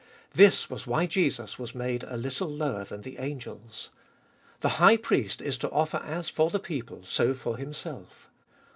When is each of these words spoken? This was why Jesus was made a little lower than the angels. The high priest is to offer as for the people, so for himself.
This 0.33 0.67
was 0.67 0.87
why 0.87 1.05
Jesus 1.05 1.59
was 1.59 1.75
made 1.75 2.01
a 2.05 2.17
little 2.17 2.47
lower 2.49 2.83
than 2.85 3.01
the 3.01 3.19
angels. 3.19 3.91
The 4.61 4.69
high 4.81 4.97
priest 4.97 5.41
is 5.43 5.57
to 5.57 5.69
offer 5.69 5.97
as 5.97 6.27
for 6.27 6.49
the 6.49 6.57
people, 6.59 7.05
so 7.05 7.35
for 7.35 7.55
himself. 7.55 8.27